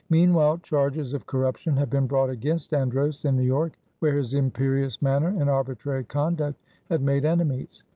Meanwhile, 0.09 0.57
charges 0.63 1.13
of 1.13 1.27
corruption 1.27 1.77
had 1.77 1.91
been 1.91 2.07
brought 2.07 2.31
against 2.31 2.73
Andros 2.73 3.23
in 3.23 3.35
New 3.35 3.43
York, 3.43 3.73
where 3.99 4.17
his 4.17 4.33
imperious 4.33 4.99
manner 4.99 5.27
and 5.39 5.47
arbitrary 5.47 6.05
conduct 6.05 6.59
had 6.89 7.03
made 7.03 7.23
enemies. 7.23 7.83